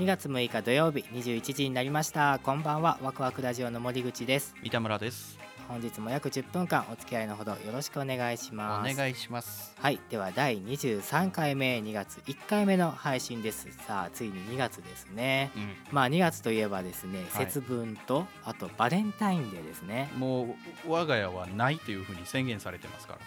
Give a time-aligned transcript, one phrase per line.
[0.00, 2.38] 2月6日土曜日21時になりました。
[2.42, 2.98] こんばんは。
[3.02, 4.54] ワクワクラジオの森口です。
[4.62, 5.38] 三田村です。
[5.68, 8.96] 本日も約10分間お付き合いのほどよろしくお願いしおます。
[8.96, 9.74] 願いします。
[9.78, 10.00] はい。
[10.08, 13.68] では第23回目2月1回目の配信です。
[13.86, 15.50] さあついに2月ですね。
[15.54, 15.74] うん。
[15.92, 17.44] まあ2月といえばですねはい。
[17.44, 20.10] 節分とあとバレンタインデーですね。
[20.16, 20.56] も
[20.86, 23.18] う我が家はないというふうに宣言されてますから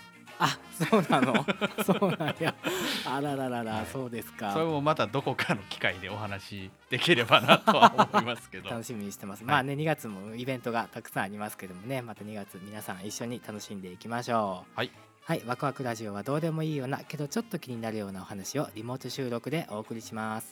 [0.44, 0.58] あ
[0.90, 1.46] そうなの？
[1.86, 2.54] そうなんや。
[3.06, 4.52] あららららそうですか。
[4.52, 8.70] それもまたどこかの機会でお話しできればなとは思いますけど。
[8.72, 14.78] 楽しみにしてます、まあね2月もイベントがたくさんありますけどもねまた2月皆さん一緒に楽しんでいきましょう。
[14.78, 14.92] はい。
[15.26, 20.52] はいワクワクラジオはどうでもいいようなけどちょっと気になるようなお話をリモート収録でお送りします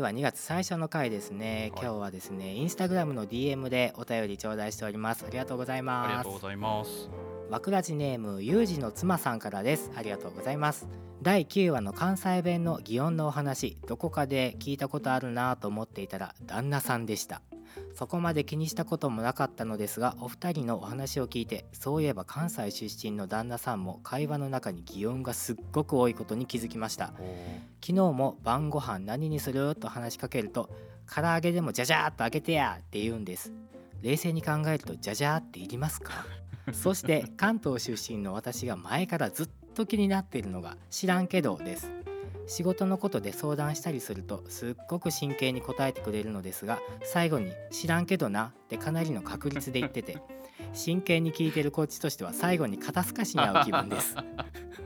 [0.00, 1.72] では2月最初の回ですね。
[1.74, 1.84] はい。
[1.84, 5.26] 今日はですねインスタグラムの DM でお便り頂戴しております。
[5.26, 7.10] ありがとうございありますがとうございます。
[7.50, 9.90] わくらじネームゆうじの妻さんからです。
[9.94, 10.88] ありがとうございます。
[11.20, 17.42] 第9話の関西弁の擬音のお話どこかで聞いたことあるなと思っていたら旦那さんでした
[18.00, 27.08] そこまで気にしたこともなかったのですがお二人のお話を聞いてそういえば関西出身の旦那さんも会話の中に擬音がすっごく多いことに気づきました。
[27.82, 30.70] 昨日も晩ご飯何にすると話しかけると
[31.14, 33.52] 唐揚げでもじゃじゃーっと開けてやって言うんです。
[34.00, 36.24] 冷静に考えるとじゃじゃーっていりますか？
[36.72, 41.90] そして関東出身の私が前からずっと気になっているのが知らんけどです
[42.50, 50.18] 仕事のことで相談したりするとすっごく真剣に答えてくれるのですが最後に知らんけどなってかなりの確率で言ってて
[50.74, 54.14] 真剣に聞いてるこっちとしては最後に肩透かしに合う気分です。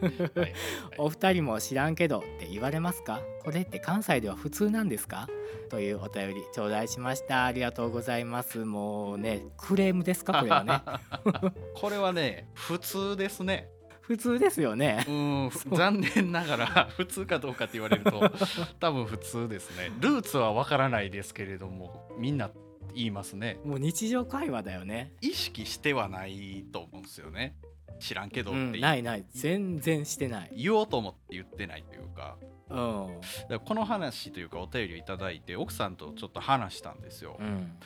[0.98, 3.20] お二人も知らんけどって言われますか？
[3.42, 5.28] これって関西では普通なんですか？
[5.70, 7.44] というお便り頂戴しました。
[7.44, 8.64] ありがとうございます。
[8.64, 10.40] もうねクレームですか？
[10.40, 10.80] これはね。
[11.74, 13.68] これはね普通ですね
[14.06, 15.04] 普通ですよね。
[15.08, 18.30] うん残念ながら 普通かどうかって言われると
[18.80, 19.90] 多分普通ですね。
[20.00, 22.50] ルーツはわからないですけれどもみんな
[22.94, 23.58] 言いますね。
[23.64, 25.14] もう日常会話だよね。
[25.20, 27.56] 意識してはないと思うんですよね。
[27.98, 30.52] 知らんけどうってんないない全然してない。
[30.54, 32.36] 言おうと思って言ってないというか。
[32.68, 33.20] うん。
[33.20, 37.36] だからこの話というかお便りをいただいて奥さんとちょっと話したんですよ。
[37.40, 37.78] うん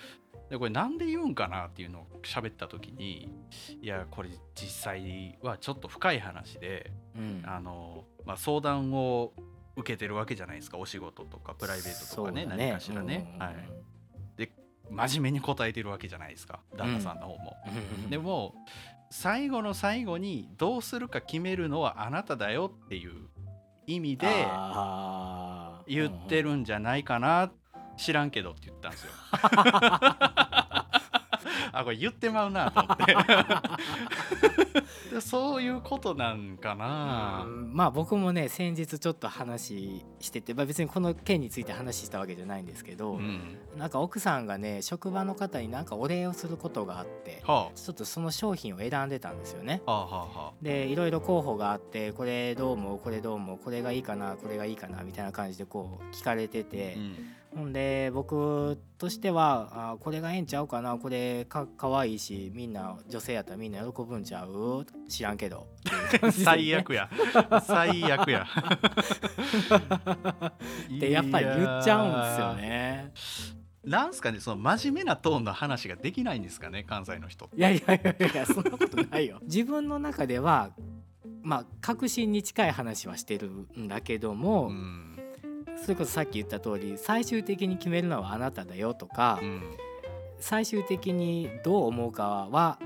[0.50, 3.28] でこれなんで言うんかなっていうのを喋った時に
[3.82, 7.42] いやこれ実際はちょっと深い話でうん。
[7.44, 9.32] あの、まあ、相談を
[9.76, 10.78] 受けてるわけじゃないですか。
[10.78, 14.50] お仕事とかプライベートとかねそうだ何かしらね、うんはい、
[14.90, 16.60] 真面目に答えてるわけじゃないですか。
[16.76, 17.56] 旦那さんの方も。
[18.04, 18.54] うんでも
[19.10, 23.28] 最後の最後にどうするか決めるのはあなただよっていう
[23.86, 24.26] 意味で
[25.86, 27.50] 言ってるんじゃないかな
[27.98, 29.10] 知らんけどって言ったんですよ。
[31.72, 33.14] あこれ言ってまうなと思って。
[35.14, 37.44] でそういうことなんかな。
[37.46, 43.58] うんまあ僕もね先日ちょっと話してて、まあ、別にこの件について話したわけじゃないんですけど、うん。
[43.76, 49.82] なんか奥さんがね職場の方になんかお礼をすることがあってはちょっとその商品を選んでたんですよね。
[49.86, 50.38] あはあはあ。
[50.46, 57.16] はでいろいろ候補があってこれどう思うこれどう思うこれがいいかなこれがいいかなみたいな感じでこう聞かれててあ、、うん
[57.54, 60.96] ほんで僕としてはあこれがええんちゃうかな。
[60.98, 64.84] これかかわいいしみんな女性やったらみんな喜ぶんちゃう？
[65.08, 65.66] 知らんけど。
[66.44, 67.08] 最悪や。
[67.66, 68.46] 最悪や。
[70.94, 73.12] ってやっぱり言っちゃうんですよね。
[73.84, 79.38] なんすかねその真面目なトーンの話ができないんですかね関西の人いやいやいやいやそんなことないよ。
[79.48, 80.72] 自分の中では
[81.42, 85.14] まあ確信に近い話はしてるんだけども、うん
[85.82, 89.62] それこそさっき言った通り最終的に決めるのはあなただよとか、うん
[90.40, 92.78] 最終的にどう思うかは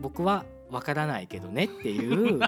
[0.00, 2.46] 僕はわからないけどねっていう な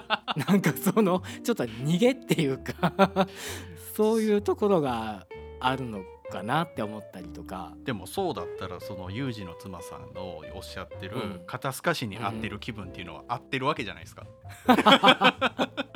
[0.54, 3.26] んかそのちょっと逃げっていうか
[3.96, 5.26] そういうところが
[5.60, 7.72] あるのかなって思ったりとか。
[7.84, 14.26] でもそうだったらそのユージの妻さんのおっしゃってるうん肩透かしに合ってる気分っていうのは合ってるわけじゃないですか。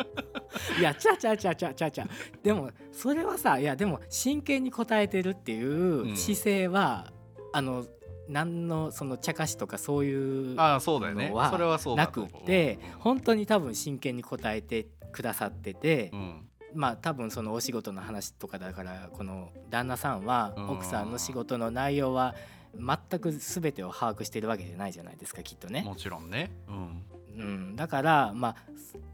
[0.78, 2.08] いやちゃちゃちゃちゃちゃちゃ。
[2.42, 7.12] でもそれはさいやでも真剣に答えてるっていう姿勢は、
[7.52, 7.86] あの
[8.28, 11.30] 何のその茶化しとかそういうああそうだよね。
[11.30, 16.44] のはそれはそうだなくて本当に多分真剣に答えてくださってて、うん。
[16.75, 20.70] まあ多分そのお仕事の話とかだからこの旦那さんはうん。
[20.70, 22.34] 奥さんの仕事の内容は
[22.76, 25.82] 全く全てを把握してるわけじゃないじゃないですかきっとね。
[25.82, 26.50] もちろんね。
[26.69, 27.02] うん
[27.38, 28.56] うん、だからまあ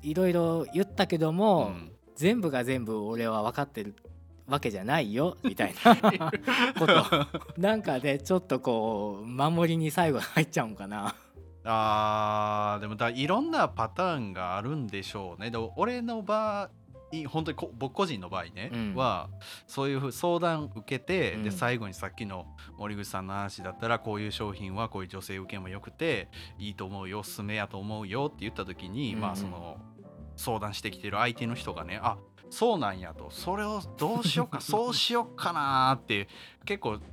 [0.03, 3.97] いろいろ言ったけども、うん全部が全部俺は分かってる
[4.47, 6.31] わけじゃないよみたいな
[6.79, 7.61] こと。
[7.61, 11.17] なんかねちょっとこう守りに最後入っちゃうんかな。
[11.65, 15.51] あーでもだいろんなパターンがあるんでしょうね。
[15.51, 16.71] でも俺の場合
[17.27, 18.95] 本当にこ僕個人の場合ね、うん。
[18.95, 19.29] は
[19.67, 21.43] そういうふう相談受けて、うん。
[21.45, 22.47] で最後にさっきの
[22.77, 26.29] 森口さんの話だったらこういう商品はこういう女性受けもよくて
[26.59, 29.79] いいと思うよおすすめやと思うよって言った時に、うんまあその
[30.37, 32.19] 相談してきてる相手の人がねあ
[32.51, 36.29] そうなんやとそれをどうしようか そうしようかなーって
[36.65, 37.05] 結構刺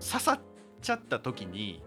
[0.00, 0.40] さっ
[0.80, 1.82] ちゃった時に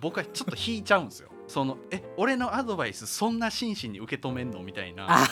[0.00, 1.30] 僕はちょっと引いちゃうんですよ。
[1.48, 4.62] そのえ俺のアドバイスそんな真摯に受け止めんの？
[4.62, 5.06] みたいな。
[5.08, 5.26] あ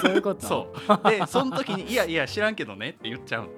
[0.00, 0.46] そういうこと。
[0.46, 0.72] そ
[1.06, 1.08] う。
[1.10, 3.48] でその時に「いやいや知らんけどね」って言っちゃう。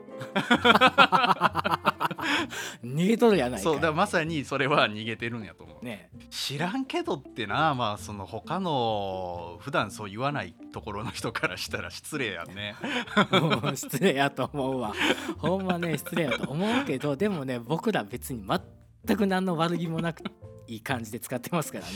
[2.84, 5.84] 逃げとるやないかそうだまさにそれは逃げてるんやと思う。
[5.84, 6.10] ね。
[6.30, 12.76] 知らんけどってなまあその他の普段そう言わないところの人からしたら失礼やね。
[13.74, 14.92] 失礼やと思うわ。
[15.38, 18.44] ほんまね失礼やと思うけどでもね僕ら別に
[19.06, 20.22] 全く何の悪気もなく
[20.66, 21.90] いい感じで使ってますからね。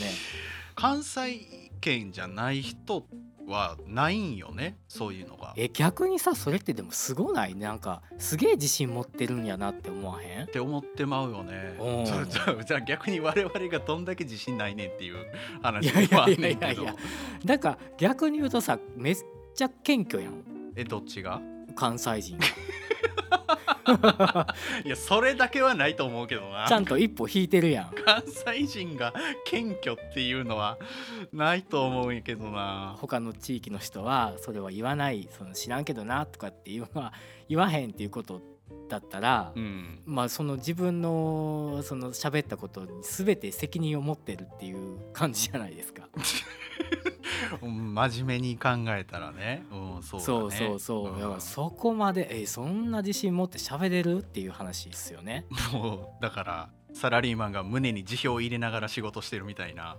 [0.75, 3.05] 関西圏じゃない人
[3.47, 4.77] はないんよね？
[4.87, 5.53] そういうのが。
[5.57, 7.55] え逆にさそれってでもすごない？
[7.55, 10.43] なんかすげえ自信持ってるんやなって思わへん？
[10.43, 11.77] って思ってまうよね。
[11.79, 12.05] うん。
[12.65, 15.25] じゃあ逆に我々がどんだけ自信ないねんっていうい
[15.63, 16.65] 話やいやいではあんねんけど。
[16.67, 16.95] やいやいや。
[17.45, 19.15] だから逆に言うとさめっ
[19.55, 20.43] ちゃ謙虚やん。
[20.75, 21.41] えどっちが？
[21.75, 22.39] 関西人
[24.85, 26.65] いやそれだけはないと思うけどな。
[26.67, 27.91] ちゃんと一歩引いてるやん。
[28.05, 29.13] 関西人が
[29.45, 30.77] 謙虚っていうのは
[31.31, 32.95] ないと思うんやけどな。
[32.99, 35.27] 他の地域の人はそれは言わない。
[35.37, 37.13] その知らんけどなとかっていうのは
[37.47, 38.41] 言わへんっていうこと
[38.89, 40.01] だったら、うん。
[40.05, 46.07] まあその自分のその喋ったことに全て責任を持ってるっていう感じじゃないですか。
[47.61, 50.25] うん真面目に考えたらね、うん、そうだね。
[50.25, 51.19] そうそうそう、ん。
[51.19, 55.45] だからそこまでえそんな自信持って喋れるっていう話ですよね。
[55.73, 59.97] もうだからサラリーマンが胸に辞表を入れながら仕事してるみたいな.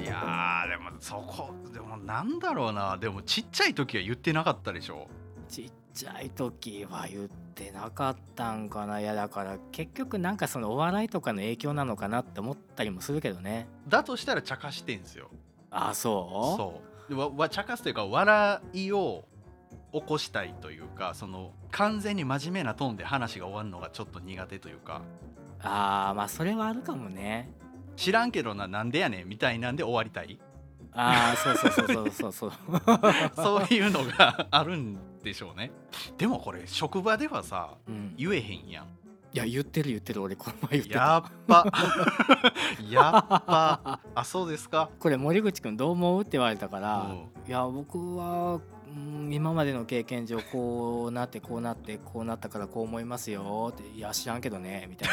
[0.00, 2.96] いやーでもそこでもなんだろうな。
[2.96, 5.08] でもちっちゃい時は言ってなかったでしょ。
[5.48, 13.66] ちっちゃい時は言ってなかったんかないやだから結局なんかそのお笑いとかの影響なのかなって思ったりもするけどね。
[13.88, 15.30] だとしたら茶化してんすよ
[15.70, 16.56] あそう？
[16.58, 19.24] そうでわわ茶化すというか笑いを
[19.92, 25.02] 起こしたいというかその完全に真面目なトーンで話が終わるのがちょっと苦手というか
[25.60, 27.50] あーまあそれはあるかもね。
[27.96, 30.38] 知らんけどななんでやねんみたいなんで終わりたい？
[30.92, 32.52] ああそうそうそうそうそうそう。
[33.36, 35.72] そういうのがあるんでしょうね。
[36.16, 38.86] でもこれ職場ではさうん、い言えへんやん。
[39.34, 40.98] や言ってる言ってる俺この前言ってた。
[41.00, 41.66] やっぱ。
[42.88, 44.00] やっぱ。
[44.14, 44.90] あそうですか。
[45.00, 47.14] これ森口くんどう思うって言われたから、うん。
[47.48, 55.08] いや僕は、うん、今までの経験上こうなってこうなってこうなったからこう思いますよっていや知らんけどねみたい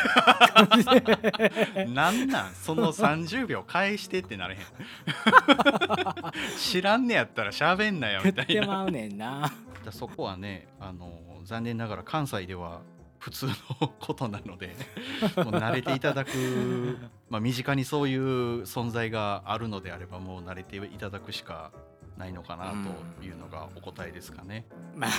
[1.85, 1.85] な。
[1.89, 2.53] なんなん？
[2.53, 4.61] その30秒返してってなれへん。
[6.59, 8.61] 知らんねやったら喋んなよ言っみたいな。
[8.61, 9.51] てまうねんな。
[9.83, 11.11] だそこはねあの
[11.43, 12.81] 残念ながら関西では
[13.19, 13.53] 普通の
[13.99, 14.75] ことなので
[15.37, 16.97] もう慣れていただく、
[17.29, 21.71] まあ、身近にそういう存在があるのであればもう慣れていただくしか
[22.17, 22.73] ないのかな
[23.19, 24.65] というのがお答えですかね。
[24.95, 25.11] まあ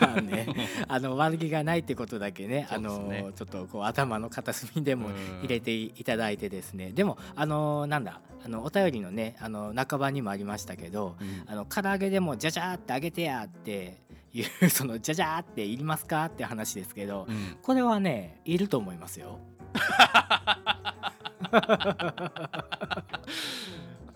[0.00, 0.46] まあね。
[0.88, 2.66] あの悪気がないってことだけね。
[2.70, 2.78] ね。
[2.78, 5.14] のちょっとこう頭の片隅でもうん。
[5.40, 6.92] 入れていただいてですね。
[6.92, 8.20] でもあのなんだ。
[8.42, 11.44] あのお便りのねあの半ばにもありましたけどうん。
[11.46, 13.98] あの唐揚げでもじゃじゃーってあげてやって
[14.32, 17.56] いうそのじゃじゃーっていりますかって話ですけどうん。
[17.62, 19.38] これはねいると思いますよ。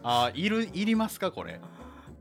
[0.02, 1.60] あいるいりますかこれ？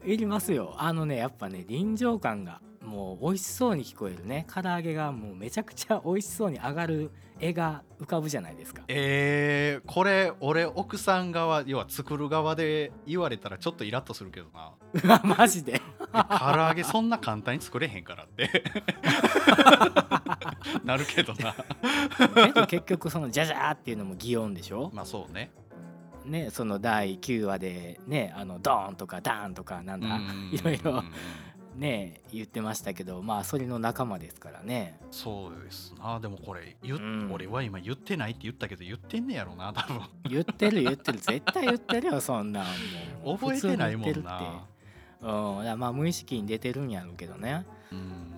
[0.06, 0.76] いりますよ。
[0.78, 4.46] あのねやっぱね臨場感がもう美味しそうに聞こえるね。
[4.54, 8.84] 唐揚げがもうめちゃくちゃ美味しそうに上がる絵が浮かぶじゃないですか。
[8.90, 14.74] えー、これ俺奥さん側要は作る側で言われたらちょっとイラッとするけどな。
[15.24, 15.76] マジで？
[15.76, 15.80] え
[16.12, 18.64] 唐揚げそんな簡単に作れへんからって。
[20.84, 21.56] なるけどな。
[22.46, 25.52] けど結局そのじゃじゃーっていうのも擬音でしょ、まあそうね
[26.26, 31.04] ね、その第9話でねあのドーンとかダーンとかなんだうん いろいろ
[31.76, 35.00] ね言ってましたけどまあそれの仲間ですからね。
[35.12, 36.20] そうですな。
[36.20, 37.30] でもこれうん。
[37.32, 40.02] 俺は今言ってないって言ったけど言ってんねやろな多分。
[40.30, 41.20] 言ってる言ってる。
[41.20, 42.66] 絶対言ってるよそんなん
[43.24, 43.38] もう。
[43.38, 44.66] 覚えてないもんな。
[45.22, 45.64] うん。
[45.64, 47.66] いやまあ無意識に出てるんやろうけどね。
[47.92, 48.33] うん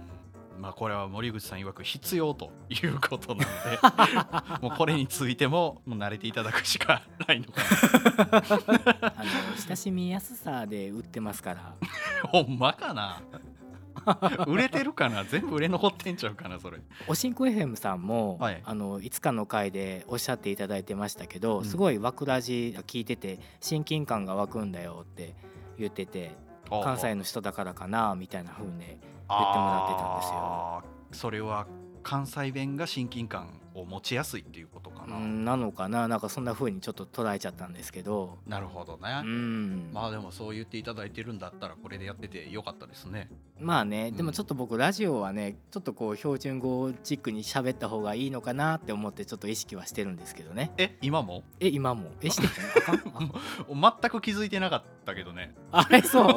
[0.66, 9.14] まあこれは森口さん曰く必要ということなので もうこれについてももう慣れていただくしかないのかな。
[9.16, 11.76] あの親しみやすさで売ってますから。
[12.30, 13.22] ほんまかな？
[14.48, 15.24] 売れてるかな？
[15.24, 16.80] 全部売れ残ってんちゃうかなそれ。
[17.08, 18.60] おしんこ FM さんも、はい。
[18.66, 21.66] あのいつかの回でおっしゃっていただいてましたけど、うん。
[21.66, 25.36] すごい「わくらじ」聞いてて親近感が湧くんだよって
[25.78, 26.36] 言ってて
[26.68, 28.98] 関西の人だからかなみたいな風に
[29.30, 30.84] 言ってもらってたんですよ。
[31.12, 31.68] それは
[32.06, 36.08] 関西弁が親近感を持ちやすいっていうことかな、うんなのかな？
[36.08, 38.38] なんかそんな風にちょっと捉えちゃったんですけど。
[38.48, 39.92] なるほどうね、ん。
[39.92, 43.28] まあでもそう言っていただいてるんだったらこれでやっててよかったですね。
[43.60, 44.18] まあねうん。
[44.18, 50.72] でもちょっと僕ラジオはねちょっとこう標準語チックに喋った方がいいのかなって思ってちょっと意識はしてるんですけどね。
[50.78, 51.44] え今も？
[51.60, 52.12] え今も？
[52.22, 52.50] えしてへ
[53.68, 55.56] 全く気づいてなかったけどね。
[55.72, 56.30] ああれそう？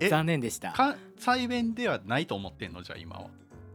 [0.08, 0.72] 残念でした。
[0.72, 2.82] 関西弁ではないと思ってんの？
[2.82, 3.26] じゃあ今は、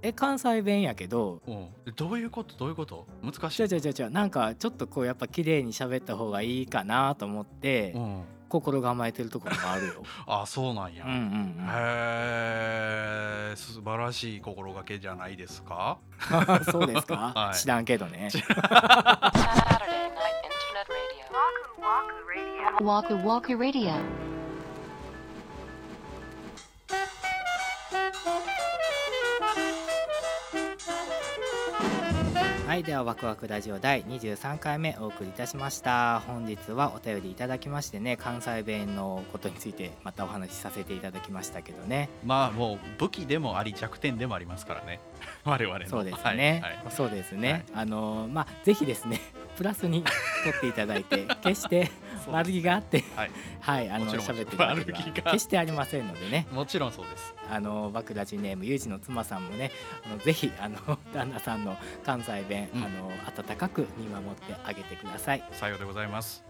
[0.02, 1.42] え関西弁やけど。
[1.48, 1.52] う。
[1.52, 2.56] ん、どういうこと？
[2.58, 3.06] どういうこと？
[3.22, 3.58] 難しい。
[3.58, 4.10] ちゃうちゃうちゃう。
[4.12, 10.04] なんかちょっとこうやっぱ綺麗に喋った方がいいかなと思ってうん、心構えてるところもあるよ。
[10.28, 11.68] あそうなんや、うんうんうん。
[11.68, 15.98] へえ素晴らしい心がけじゃないですか？
[16.72, 17.58] そうですか、 はい。
[17.58, 18.30] 知らんけどね。
[18.32, 20.88] Saturday Night Internet
[22.82, 24.29] Radio.
[32.80, 36.22] はいではワクワクラジオ第23回目お送りいたしました。
[36.22, 42.08] 本日はお便りいただきましてね関西弁のことについてまたお話しさせていただきましたけどね。
[42.24, 45.02] まあもう武器でもあり弱点でもありますからね。
[45.44, 45.88] 我々の。
[45.88, 46.86] そうですね、はいはい。
[46.92, 47.64] そうですね、はい。
[47.84, 49.20] あのーまあぜひですね
[49.60, 50.06] プラスに
[50.46, 51.92] 取っていただいて 決して
[52.32, 53.32] 悪気があってはい。
[53.60, 55.32] はいあの喋ってるわけでは悪気が。
[55.34, 56.48] 決してありませんのでね。
[56.54, 57.36] もちろんそうです。
[57.52, 59.72] あのバクラジネームゆうじの妻さんもね
[60.06, 60.78] あのぜひあの
[61.14, 62.84] 旦那さんの関西弁、うん。
[62.86, 65.44] あの温かく見守ってあげてください。
[65.52, 66.42] さようでございます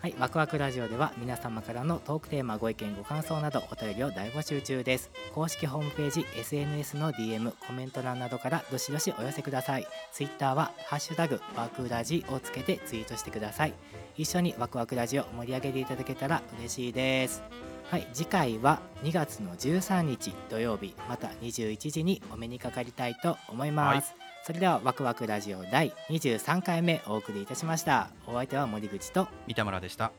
[0.00, 5.10] はい、ワクワクラジオでは皆様からのトークテーマご意見ご感想などお便りを大募集中です。
[5.34, 9.86] 公式ホームページ SNS の DM コメント欄などからどしどしお寄せください。
[10.12, 13.74] ツイッターはハッシュタグワクラジをつけてツイートしてください。
[14.16, 17.42] 一緒にワクワクラジオ盛り上げていただけたら嬉しいです。
[17.90, 24.14] はい、次回は2月の13日土曜日また21時にお目にかかりたいと思います、
[24.46, 28.10] それではワクワクラジオ第23回目お送りいたしました。
[28.28, 30.12] お相手は森口と三田村でした。